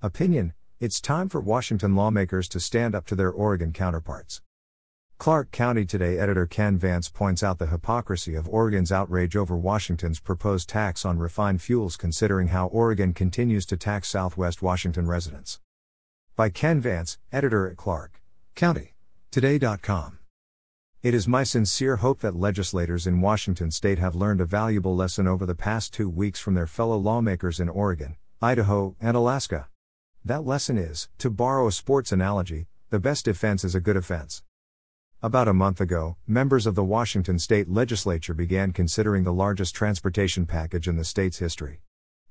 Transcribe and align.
Opinion 0.00 0.52
It's 0.78 1.00
time 1.00 1.28
for 1.28 1.40
Washington 1.40 1.96
lawmakers 1.96 2.48
to 2.50 2.60
stand 2.60 2.94
up 2.94 3.04
to 3.06 3.16
their 3.16 3.32
Oregon 3.32 3.72
counterparts. 3.72 4.42
Clark 5.18 5.50
County 5.50 5.84
Today 5.84 6.18
editor 6.18 6.46
Ken 6.46 6.78
Vance 6.78 7.08
points 7.08 7.42
out 7.42 7.58
the 7.58 7.66
hypocrisy 7.66 8.36
of 8.36 8.48
Oregon's 8.48 8.92
outrage 8.92 9.34
over 9.34 9.56
Washington's 9.56 10.20
proposed 10.20 10.68
tax 10.68 11.04
on 11.04 11.18
refined 11.18 11.62
fuels, 11.62 11.96
considering 11.96 12.48
how 12.48 12.68
Oregon 12.68 13.12
continues 13.12 13.66
to 13.66 13.76
tax 13.76 14.08
Southwest 14.08 14.62
Washington 14.62 15.08
residents. 15.08 15.58
By 16.36 16.50
Ken 16.50 16.80
Vance, 16.80 17.18
editor 17.32 17.68
at 17.68 17.76
Clark 17.76 18.22
County 18.54 18.94
Today.com. 19.32 20.20
It 21.02 21.12
is 21.12 21.26
my 21.26 21.42
sincere 21.42 21.96
hope 21.96 22.20
that 22.20 22.36
legislators 22.36 23.08
in 23.08 23.20
Washington 23.20 23.72
state 23.72 23.98
have 23.98 24.14
learned 24.14 24.40
a 24.40 24.44
valuable 24.44 24.94
lesson 24.94 25.26
over 25.26 25.44
the 25.44 25.56
past 25.56 25.92
two 25.92 26.08
weeks 26.08 26.38
from 26.38 26.54
their 26.54 26.68
fellow 26.68 26.96
lawmakers 26.96 27.58
in 27.58 27.68
Oregon, 27.68 28.14
Idaho, 28.40 28.94
and 29.00 29.16
Alaska. 29.16 29.66
That 30.24 30.44
lesson 30.44 30.76
is, 30.76 31.08
to 31.18 31.30
borrow 31.30 31.66
a 31.66 31.72
sports 31.72 32.12
analogy, 32.12 32.66
the 32.90 32.98
best 32.98 33.24
defense 33.24 33.64
is 33.64 33.74
a 33.74 33.80
good 33.80 33.96
offense. 33.96 34.42
About 35.22 35.48
a 35.48 35.54
month 35.54 35.80
ago, 35.80 36.16
members 36.26 36.66
of 36.66 36.74
the 36.74 36.84
Washington 36.84 37.38
state 37.38 37.68
legislature 37.68 38.34
began 38.34 38.72
considering 38.72 39.24
the 39.24 39.32
largest 39.32 39.74
transportation 39.74 40.46
package 40.46 40.86
in 40.86 40.96
the 40.96 41.04
state's 41.04 41.38
history. 41.38 41.80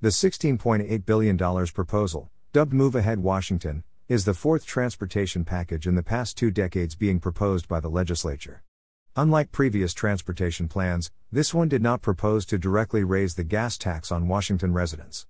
The 0.00 0.08
$16.8 0.08 1.06
billion 1.06 1.38
proposal, 1.68 2.30
dubbed 2.52 2.72
Move 2.72 2.94
Ahead 2.94 3.20
Washington, 3.20 3.84
is 4.06 4.26
the 4.26 4.34
fourth 4.34 4.66
transportation 4.66 5.44
package 5.44 5.86
in 5.86 5.94
the 5.94 6.02
past 6.02 6.36
two 6.36 6.50
decades 6.50 6.94
being 6.94 7.20
proposed 7.20 7.68
by 7.68 7.80
the 7.80 7.88
legislature. 7.88 8.62
Unlike 9.16 9.52
previous 9.52 9.94
transportation 9.94 10.68
plans, 10.68 11.10
this 11.32 11.54
one 11.54 11.68
did 11.68 11.82
not 11.82 12.02
propose 12.02 12.44
to 12.46 12.58
directly 12.58 13.02
raise 13.02 13.34
the 13.34 13.44
gas 13.44 13.78
tax 13.78 14.12
on 14.12 14.28
Washington 14.28 14.74
residents. 14.74 15.26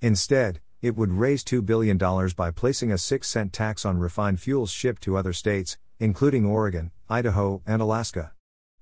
Instead, 0.00 0.60
it 0.82 0.96
would 0.96 1.12
raise 1.12 1.42
$2 1.42 1.64
billion 1.64 1.96
by 2.36 2.50
placing 2.50 2.92
a 2.92 2.98
6 2.98 3.28
cent 3.28 3.52
tax 3.52 3.84
on 3.84 3.98
refined 3.98 4.40
fuels 4.40 4.70
shipped 4.70 5.02
to 5.02 5.16
other 5.16 5.32
states, 5.32 5.78
including 5.98 6.44
Oregon, 6.44 6.90
Idaho, 7.08 7.62
and 7.66 7.80
Alaska. 7.80 8.32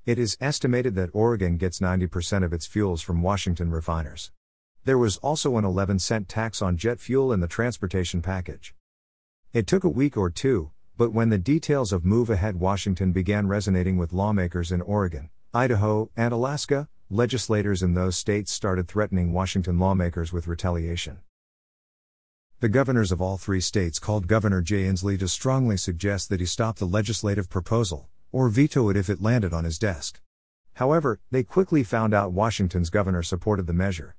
It 0.04 0.18
is 0.18 0.36
estimated 0.40 0.94
that 0.96 1.10
Oregon 1.14 1.56
gets 1.56 1.80
90% 1.80 2.44
of 2.44 2.52
its 2.52 2.66
fuels 2.66 3.00
from 3.00 3.22
Washington 3.22 3.70
refiners. 3.70 4.32
There 4.84 4.98
was 4.98 5.16
also 5.18 5.56
an 5.56 5.64
11 5.64 5.98
cent 6.00 6.28
tax 6.28 6.60
on 6.60 6.76
jet 6.76 7.00
fuel 7.00 7.32
in 7.32 7.40
the 7.40 7.48
transportation 7.48 8.20
package. 8.20 8.74
It 9.52 9.66
took 9.66 9.84
a 9.84 9.88
week 9.88 10.16
or 10.16 10.28
two, 10.28 10.72
but 10.98 11.12
when 11.12 11.30
the 11.30 11.38
details 11.38 11.92
of 11.92 12.04
Move 12.04 12.28
Ahead 12.28 12.56
Washington 12.56 13.12
began 13.12 13.48
resonating 13.48 13.96
with 13.96 14.12
lawmakers 14.12 14.70
in 14.70 14.80
Oregon, 14.82 15.30
Idaho, 15.54 16.10
and 16.16 16.32
Alaska, 16.32 16.88
legislators 17.08 17.82
in 17.82 17.94
those 17.94 18.16
states 18.16 18.52
started 18.52 18.88
threatening 18.88 19.32
Washington 19.32 19.78
lawmakers 19.78 20.32
with 20.32 20.48
retaliation. 20.48 21.20
The 22.64 22.70
governors 22.70 23.12
of 23.12 23.20
all 23.20 23.36
three 23.36 23.60
states 23.60 23.98
called 23.98 24.26
Governor 24.26 24.62
Jay 24.62 24.84
Inslee 24.84 25.18
to 25.18 25.28
strongly 25.28 25.76
suggest 25.76 26.30
that 26.30 26.40
he 26.40 26.46
stop 26.46 26.78
the 26.78 26.86
legislative 26.86 27.50
proposal, 27.50 28.08
or 28.32 28.48
veto 28.48 28.88
it 28.88 28.96
if 28.96 29.10
it 29.10 29.20
landed 29.20 29.52
on 29.52 29.64
his 29.64 29.78
desk. 29.78 30.22
However, 30.72 31.20
they 31.30 31.42
quickly 31.42 31.84
found 31.84 32.14
out 32.14 32.32
Washington's 32.32 32.88
governor 32.88 33.22
supported 33.22 33.66
the 33.66 33.74
measure. 33.74 34.16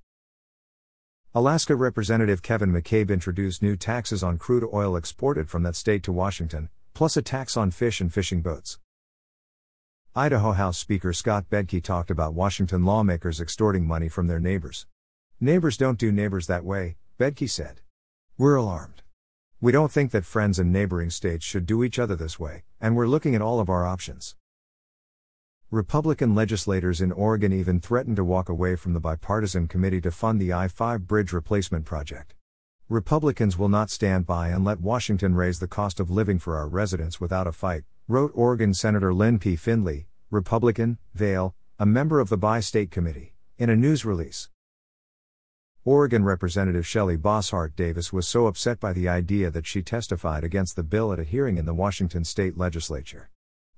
Alaska 1.34 1.76
Representative 1.76 2.44
Kevin 2.44 2.72
McCabe 2.72 3.10
introduced 3.10 3.64
new 3.64 3.76
taxes 3.76 4.22
on 4.22 4.38
crude 4.38 4.70
oil 4.72 4.96
exported 4.96 5.50
from 5.50 5.64
that 5.64 5.76
state 5.76 6.04
to 6.04 6.12
Washington, 6.12 6.70
plus 6.94 7.18
a 7.18 7.24
tax 7.24 7.58
on 7.58 7.72
fish 7.72 8.00
and 8.00 8.14
fishing 8.14 8.44
boats. 8.44 8.78
Idaho 10.16 10.52
House 10.52 10.78
Speaker 10.78 11.14
Scott 11.14 11.50
Bedke 11.50 11.82
talked 11.82 12.12
about 12.12 12.36
Washington 12.36 12.86
lawmakers 12.86 13.42
extorting 13.42 13.88
money 13.88 14.08
from 14.08 14.28
their 14.28 14.40
neighbors. 14.40 14.86
Neighbors 15.40 15.78
don't 15.78 15.98
do 15.98 16.12
neighbors 16.12 16.46
that 16.46 16.64
way, 16.64 16.98
Bedke 17.18 17.50
said. 17.50 17.82
We're 18.38 18.56
alarmed. 18.56 19.02
We 19.62 19.72
don't 19.72 19.94
think 19.94 20.12
that 20.12 20.26
friends 20.26 20.60
in 20.60 20.70
neighboring 20.70 21.10
states 21.10 21.46
should 21.46 21.66
do 21.66 21.86
each 21.86 21.98
other 21.98 22.18
this 22.18 22.38
way, 22.38 22.64
and 22.82 22.94
we're 22.94 23.08
looking 23.08 23.34
at 23.34 23.42
all 23.42 23.62
of 23.62 23.70
our 23.70 23.88
options. 23.88 24.36
Republican 25.72 26.36
legislators 26.36 27.00
in 27.00 27.14
Oregon 27.14 27.54
even 27.54 27.80
threatened 27.80 28.18
to 28.18 28.26
walk 28.26 28.50
away 28.50 28.76
from 28.76 28.92
the 28.92 29.00
bipartisan 29.00 29.70
committee 29.70 30.02
to 30.02 30.12
fund 30.12 30.42
the 30.42 30.52
I 30.52 30.68
5 30.68 31.08
bridge 31.08 31.32
replacement 31.32 31.86
project. 31.86 32.36
Republicans 32.90 33.58
will 33.58 33.70
not 33.70 33.90
stand 33.90 34.26
by 34.26 34.50
and 34.50 34.66
let 34.66 34.82
Washington 34.82 35.34
raise 35.36 35.60
the 35.60 35.66
cost 35.66 36.02
of 36.02 36.12
living 36.12 36.38
for 36.38 36.58
our 36.58 36.68
residents 36.68 37.22
without 37.22 37.48
a 37.48 37.54
fight, 37.54 37.84
wrote 38.10 38.34
Oregon 38.36 38.74
Senator 38.74 39.14
Lynn 39.14 39.40
P. 39.40 39.56
Findley, 39.56 40.08
Republican, 40.30 40.98
Vale, 41.14 41.56
a 41.80 41.86
member 41.86 42.20
of 42.20 42.28
the 42.28 42.38
Bi 42.38 42.60
State 42.60 42.92
Committee, 42.92 43.34
in 43.58 43.70
a 43.70 43.78
news 43.78 44.04
release. 44.04 44.50
Oregon 45.88 46.24
Representative 46.24 46.88
Shelley 46.88 47.16
Boshart 47.16 47.76
Davis 47.76 48.12
was 48.12 48.28
so 48.28 48.48
upset 48.48 48.80
by 48.80 48.92
the 48.92 49.08
idea 49.08 49.52
that 49.52 49.68
she 49.68 49.84
testified 49.84 50.44
against 50.44 50.76
the 50.76 50.82
bill 50.82 51.14
at 51.14 51.20
a 51.20 51.24
hearing 51.24 51.60
in 51.60 51.68
the 51.68 51.76
Washington 51.76 52.24
state 52.24 52.58
legislature. 52.58 53.30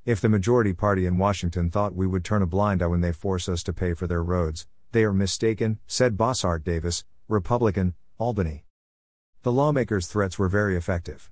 If 0.05 0.21
the 0.21 0.29
majority 0.29 0.71
party 0.71 1.05
in 1.05 1.17
Washington 1.17 1.69
thought 1.69 1.95
we 1.95 2.07
would 2.07 2.23
turn 2.23 2.41
a 2.41 2.45
blind 2.45 2.81
eye 2.81 2.87
when 2.87 3.01
they 3.01 3.11
force 3.11 3.49
us 3.49 3.61
to 3.63 3.73
pay 3.73 3.93
for 3.93 4.07
their 4.07 4.23
roads, 4.23 4.67
they 4.93 5.03
are 5.03 5.11
mistaken, 5.11 5.79
said 5.85 6.15
Boshart 6.15 6.63
Davis, 6.63 7.03
Republican, 7.27 7.93
Albany. 8.17 8.63
The 9.43 9.51
lawmakers' 9.51 10.07
threats 10.07 10.39
were 10.39 10.47
very 10.47 10.77
effective. 10.77 11.29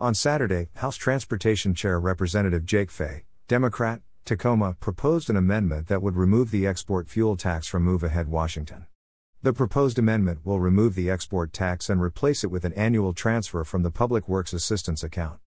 On 0.00 0.14
Saturday, 0.14 0.68
House 0.76 0.96
Transportation 0.96 1.74
Chair 1.74 1.98
Representative 1.98 2.64
Jake 2.64 2.92
Fey, 2.92 3.24
Democrat, 3.48 4.02
Tacoma, 4.24 4.76
proposed 4.78 5.28
an 5.30 5.36
amendment 5.36 5.88
that 5.88 6.00
would 6.00 6.14
remove 6.14 6.52
the 6.52 6.64
export 6.64 7.08
fuel 7.08 7.36
tax 7.36 7.66
from 7.66 7.82
Move 7.82 8.04
Ahead 8.04 8.28
Washington. 8.28 8.86
The 9.44 9.52
proposed 9.52 9.98
amendment 9.98 10.46
will 10.46 10.60
remove 10.60 10.94
the 10.94 11.10
export 11.10 11.52
tax 11.52 11.90
and 11.90 12.00
replace 12.00 12.44
it 12.44 12.50
with 12.52 12.64
an 12.64 12.72
annual 12.74 13.12
transfer 13.12 13.64
from 13.64 13.82
the 13.82 13.90
Public 13.90 14.28
Works 14.28 14.52
Assistance 14.52 15.02
account. 15.02 15.40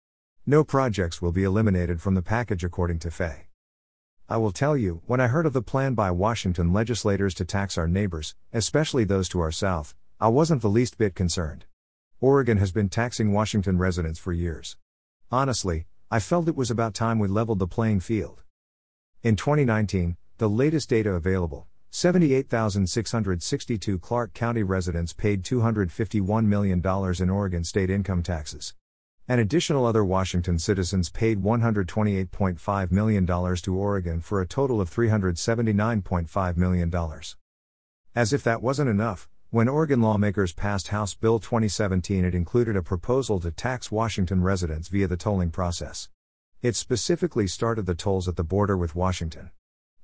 No 0.46 0.66
projects 0.66 1.22
will 1.22 1.32
be 1.32 1.46
eliminated 1.46 2.02
from 2.02 2.14
the 2.14 2.22
package, 2.22 2.66
according 2.66 3.00
to 3.00 3.10
Fey. 3.10 3.48
I 4.28 4.36
will 4.36 4.52
tell 4.52 4.76
you, 4.76 5.02
when 5.06 5.22
I 5.22 5.28
heard 5.28 5.46
of 5.46 5.54
the 5.54 5.62
plan 5.62 5.94
by 5.94 6.12
Washington 6.12 6.74
legislators 6.74 7.34
to 7.36 7.46
tax 7.46 7.78
our 7.78 7.88
neighbors, 7.88 8.36
especially 8.52 9.06
those 9.06 9.30
to 9.30 9.40
our 9.40 9.50
south, 9.50 9.96
I 10.20 10.28
wasn't 10.28 10.62
the 10.62 10.70
least 10.70 10.98
bit 10.98 11.16
concerned. 11.16 11.64
Oregon 12.20 12.58
has 12.58 12.74
been 12.74 12.90
taxing 12.90 13.32
Washington 13.32 13.78
residents 13.78 14.20
for 14.20 14.34
years. 14.34 14.76
Honestly, 15.32 15.86
I 16.12 16.20
felt 16.20 16.50
it 16.50 16.58
was 16.58 16.70
about 16.70 16.96
time 16.96 17.18
we 17.18 17.30
leveled 17.30 17.60
the 17.60 17.66
playing 17.66 18.02
field. 18.02 18.44
In 19.24 19.38
2019, 19.38 20.18
the 20.38 20.50
latest 20.50 20.90
data 20.90 21.12
available, 21.12 21.68
78,662 21.98 24.00
Clark 24.00 24.34
County 24.34 24.64
residents 24.64 25.14
paid 25.14 25.44
$251 25.44 26.44
million 26.44 26.84
in 27.22 27.30
Oregon 27.30 27.64
state 27.64 27.90
income 27.90 28.22
taxes. 28.22 28.74
An 29.30 29.40
additional 29.40 29.86
other 29.86 30.04
Washington 30.04 30.60
citizens 30.60 31.10
paid 31.10 31.42
$128.5 31.42 32.92
million 32.92 33.26
to 33.26 33.74
Oregon 33.74 34.20
for 34.20 34.42
a 34.42 34.46
total 34.46 34.82
of 34.82 34.90
$379.5 34.90 36.58
million. 36.58 36.94
As 38.14 38.34
if 38.34 38.44
that 38.44 38.62
wasn't 38.62 38.90
enough, 38.90 39.30
when 39.52 39.70
Oregon 39.70 40.02
lawmakers 40.02 40.52
passed 40.52 40.90
House 40.90 41.14
Bill 41.14 41.40
2017, 41.40 42.26
it 42.26 42.36
included 42.36 42.76
a 42.76 42.84
proposal 42.84 43.40
to 43.40 43.52
tax 43.52 43.90
Washington 43.90 44.44
residents 44.44 44.90
via 44.90 45.08
the 45.08 45.16
tolling 45.16 45.50
process. 45.50 46.10
It 46.62 46.76
specifically 46.76 47.48
started 47.48 47.86
the 47.86 47.96
tolls 47.96 48.28
at 48.28 48.36
the 48.36 48.44
border 48.44 48.76
with 48.76 48.96
Washington. 48.96 49.52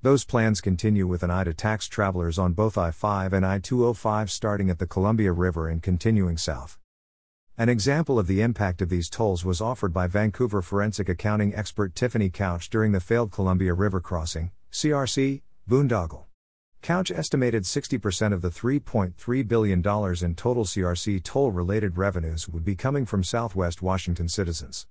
Those 0.03 0.25
plans 0.25 0.61
continue 0.61 1.05
with 1.05 1.21
an 1.21 1.29
eye 1.29 1.43
to 1.43 1.53
tax 1.53 1.87
travelers 1.87 2.39
on 2.39 2.53
both 2.53 2.75
I 2.75 2.89
5 2.89 3.33
and 3.33 3.45
I 3.45 3.59
205 3.59 4.31
starting 4.31 4.71
at 4.71 4.79
the 4.79 4.87
Columbia 4.87 5.31
River 5.31 5.69
and 5.69 5.79
continuing 5.79 6.37
south. 6.37 6.79
An 7.55 7.69
example 7.69 8.17
of 8.17 8.25
the 8.25 8.41
impact 8.41 8.81
of 8.81 8.89
these 8.89 9.11
tolls 9.11 9.45
was 9.45 9.61
offered 9.61 9.93
by 9.93 10.07
Vancouver 10.07 10.63
forensic 10.63 11.07
accounting 11.07 11.53
expert 11.53 11.93
Tiffany 11.93 12.31
Couch 12.31 12.67
during 12.71 12.93
the 12.93 12.99
failed 12.99 13.31
Columbia 13.31 13.75
River 13.75 14.01
crossing, 14.01 14.49
CRC, 14.71 15.43
boondoggle. 15.69 16.25
Couch 16.81 17.11
estimated 17.11 17.61
60% 17.61 18.33
of 18.33 18.41
the 18.41 18.49
$3.3 18.49 19.47
billion 19.47 19.77
in 19.81 20.35
total 20.35 20.65
CRC 20.65 21.23
toll 21.23 21.51
related 21.51 21.99
revenues 21.99 22.49
would 22.49 22.65
be 22.65 22.73
coming 22.75 23.05
from 23.05 23.23
Southwest 23.23 23.83
Washington 23.83 24.27
citizens. 24.27 24.87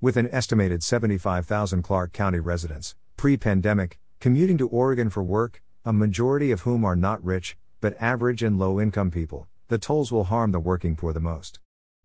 With 0.00 0.16
an 0.16 0.28
estimated 0.30 0.84
75,000 0.84 1.82
Clark 1.82 2.12
County 2.12 2.38
residents, 2.38 2.94
pre 3.16 3.36
pandemic, 3.36 3.98
commuting 4.22 4.56
to 4.56 4.68
Oregon 4.68 5.10
for 5.10 5.20
work, 5.20 5.60
a 5.84 5.92
majority 5.92 6.52
of 6.52 6.60
whom 6.60 6.84
are 6.84 6.94
not 6.94 7.24
rich, 7.24 7.56
but 7.80 8.00
average 8.00 8.40
and 8.40 8.56
low 8.56 8.80
income 8.80 9.10
people, 9.10 9.48
the 9.66 9.78
tolls 9.78 10.12
will 10.12 10.22
harm 10.22 10.52
the 10.52 10.60
working 10.60 10.94
poor 10.94 11.12
the 11.12 11.18
most. 11.18 11.58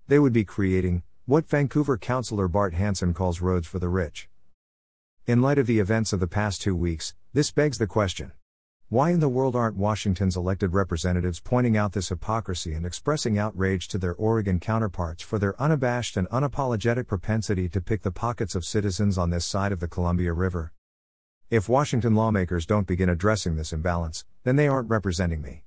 They 0.08 0.18
would 0.18 0.34
be 0.34 0.44
creating 0.44 1.04
what 1.28 1.48
Vancouver 1.48 1.96
Councillor 1.96 2.48
Bart 2.48 2.74
Hansen 2.74 3.14
calls 3.14 3.40
roads 3.40 3.68
for 3.68 3.78
the 3.78 3.88
rich. 3.88 4.28
In 5.28 5.44
light 5.44 5.60
of 5.60 5.68
the 5.68 5.78
events 5.78 6.12
of 6.12 6.20
the 6.20 6.26
past 6.26 6.60
two 6.60 6.76
weeks, 6.76 7.14
this 7.34 7.52
begs 7.52 7.78
the 7.78 7.86
question 7.86 8.32
why 8.90 9.12
in 9.12 9.20
the 9.20 9.30
world 9.30 9.56
aren't 9.56 9.78
Washington's 9.78 10.36
elected 10.36 10.74
representatives 10.74 11.40
pointing 11.40 11.78
out 11.78 11.94
this 11.94 12.10
hypocrisy 12.10 12.74
and 12.74 12.84
expressing 12.84 13.38
outrage 13.38 13.88
to 13.90 14.00
their 14.00 14.16
Oregon 14.16 14.60
counterparts 14.60 15.22
for 15.22 15.38
their 15.38 15.62
unabashed 15.62 16.18
and 16.18 16.28
unapologetic 16.30 17.06
propensity 17.06 17.70
to 17.70 17.80
pick 17.80 18.02
the 18.02 18.10
pockets 18.10 18.56
of 18.56 18.66
citizens 18.66 19.20
on 19.20 19.30
this 19.30 19.46
side 19.46 19.72
of 19.72 19.82
the 19.82 19.88
Columbia 19.88 20.34
River? 20.34 20.74
If 21.50 21.70
Washington 21.70 22.14
lawmakers 22.14 22.66
don't 22.66 22.86
begin 22.88 23.08
addressing 23.08 23.56
this 23.56 23.72
imbalance, 23.72 24.26
then 24.44 24.58
they 24.58 24.68
aren't 24.68 24.90
representing 24.90 25.42
me. 25.42 25.64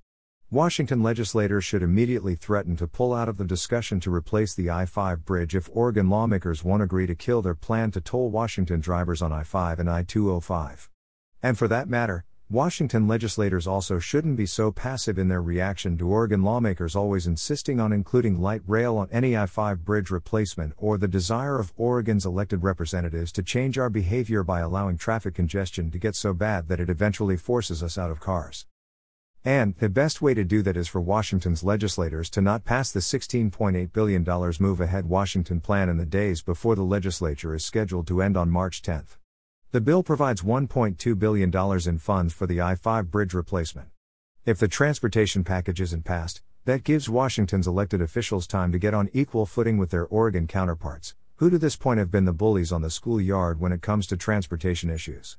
Washington 0.51 1.03
legislators 1.03 1.65
should 1.65 1.83
immediately 1.83 2.35
threaten 2.35 2.77
to 2.77 2.87
pull 2.87 3.15
out 3.15 3.31
of 3.31 3.39
the 3.39 3.47
discussion 3.47 3.99
to 4.01 4.13
replace 4.13 4.53
the 4.53 4.69
I 4.69 4.85
5 4.85 5.25
bridge 5.25 5.55
if 5.55 5.71
Oregon 5.73 6.11
lawmakers 6.11 6.63
won't 6.63 6.83
agree 6.83 7.07
to 7.07 7.15
kill 7.15 7.41
their 7.41 7.55
plan 7.55 7.91
to 7.93 8.01
toll 8.03 8.29
Washington 8.29 8.81
drivers 8.81 9.23
on 9.23 9.33
I 9.33 9.43
5 9.43 9.79
and 9.79 9.89
I 9.89 10.03
205. 10.03 10.91
And 11.43 11.57
for 11.57 11.67
that 11.69 11.89
matter, 11.89 12.27
Washington 12.53 13.07
legislators 13.07 13.69
also 13.69 14.01
shouldn't 14.01 14.37
be 14.37 14.45
so 14.45 14.73
passive 14.73 15.21
in 15.21 15.29
their 15.29 15.41
reaction 15.41 15.97
to 15.97 16.09
Oregon 16.09 16.43
lawmakers 16.43 16.97
always 16.97 17.29
insisting 17.29 17.79
on 17.79 17.93
including 17.93 18.41
light 18.41 18.63
rail 18.67 18.97
on 18.97 19.09
any 19.13 19.37
I 19.37 19.47
5 19.47 19.85
bridge 19.85 20.11
replacement 20.11 20.73
or 20.77 20.99
the 20.99 21.07
desire 21.07 21.61
of 21.61 21.73
Oregon's 21.77 22.27
elected 22.27 22.65
representatives 22.65 23.31
to 23.33 23.45
change 23.45 23.79
our 23.79 23.89
behavior 23.89 24.43
by 24.43 24.59
allowing 24.59 24.99
traffic 24.99 25.33
congestion 25.33 25.93
to 25.93 25.99
get 26.01 26.17
so 26.17 26.35
bad 26.35 26.67
that 26.67 26.81
it 26.81 26.91
eventually 26.91 27.37
forces 27.37 27.85
us 27.85 27.97
out 27.97 28.11
of 28.11 28.19
cars. 28.19 28.67
And, 29.45 29.77
the 29.77 29.89
best 29.89 30.21
way 30.21 30.35
to 30.35 30.43
do 30.43 30.61
that 30.63 30.77
is 30.77 30.89
for 30.89 31.01
Washington's 31.01 31.63
legislators 31.63 32.29
to 32.31 32.41
not 32.41 32.65
pass 32.65 32.91
the 32.91 32.99
$16.8 32.99 33.93
billion 33.93 34.25
Move 34.59 34.81
Ahead 34.81 35.07
Washington 35.07 35.61
plan 35.61 35.89
in 35.89 35.99
the 35.99 36.05
days 36.05 36.43
before 36.43 36.75
the 36.75 36.83
legislature 36.83 37.55
is 37.55 37.65
scheduled 37.65 38.09
to 38.09 38.21
end 38.21 38.37
on 38.37 38.51
March 38.51 38.83
10. 38.83 39.05
The 39.73 39.81
bill 39.81 40.03
provides 40.03 40.43
$1.2 40.43 41.17
billion 41.17 41.89
in 41.89 41.99
funds 41.99 42.35
for 42.35 42.45
the 42.45 42.61
I 42.61 42.75
5 42.75 43.09
bridge 43.09 43.33
replacement. 43.33 43.91
If 44.45 44.59
the 44.59 44.67
transportation 44.67 45.45
package 45.45 45.81
isn't 45.81 46.05
passed, 46.05 46.43
that 46.65 46.83
gives 46.83 47.09
Washington's 47.09 47.69
elected 47.69 48.03
officials 48.03 48.49
time 48.49 48.73
to 48.73 48.81
get 48.81 48.95
on 48.95 49.11
equal 49.13 49.47
footing 49.47 49.79
with 49.79 49.93
their 49.93 50.09
Oregon 50.09 50.49
counterparts, 50.49 51.15
who 51.37 51.51
to 51.51 51.57
this 51.57 51.77
point 51.77 52.01
have 52.01 52.11
been 52.11 52.25
the 52.25 52.33
bullies 52.33 52.73
on 52.73 52.83
the 52.83 52.91
schoolyard 52.91 53.61
when 53.61 53.71
it 53.71 53.81
comes 53.81 54.09
to 54.09 54.17
transportation 54.17 54.91
issues. 54.91 55.37